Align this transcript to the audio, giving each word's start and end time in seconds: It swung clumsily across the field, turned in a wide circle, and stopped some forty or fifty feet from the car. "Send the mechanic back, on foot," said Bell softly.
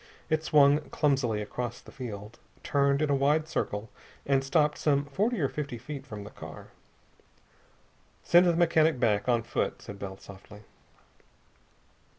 It 0.31 0.43
swung 0.43 0.79
clumsily 0.89 1.43
across 1.43 1.79
the 1.79 1.91
field, 1.91 2.39
turned 2.63 3.03
in 3.03 3.11
a 3.11 3.15
wide 3.15 3.47
circle, 3.47 3.91
and 4.25 4.43
stopped 4.43 4.79
some 4.79 5.05
forty 5.05 5.39
or 5.39 5.47
fifty 5.47 5.77
feet 5.77 6.07
from 6.07 6.23
the 6.23 6.31
car. 6.31 6.69
"Send 8.23 8.47
the 8.47 8.55
mechanic 8.55 8.99
back, 8.99 9.29
on 9.29 9.43
foot," 9.43 9.79
said 9.79 9.99
Bell 9.99 10.17
softly. 10.17 10.63